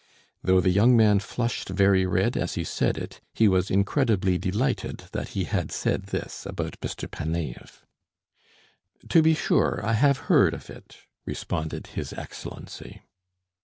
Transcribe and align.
Though 0.41 0.61
the 0.61 0.71
young 0.71 0.97
man 0.97 1.19
flushed 1.19 1.69
very 1.69 2.07
red 2.07 2.35
as 2.35 2.55
he 2.55 2.63
said 2.63 2.97
it, 2.97 3.21
he 3.35 3.47
was 3.47 3.69
incredibly 3.69 4.39
delighted 4.39 5.03
that 5.11 5.29
he 5.37 5.43
had 5.43 5.71
said 5.71 6.05
this 6.07 6.43
about 6.47 6.79
Mr. 6.81 7.07
Panaev. 7.07 7.83
"To 9.09 9.21
be 9.21 9.35
sure, 9.35 9.79
I 9.85 9.93
have 9.93 10.17
heard 10.25 10.55
of 10.55 10.71
it...." 10.71 10.97
responded 11.27 11.85
his 11.93 12.13
Excellency. 12.13 13.03